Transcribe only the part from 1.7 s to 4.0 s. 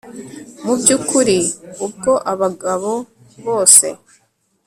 ubwo abagabo bose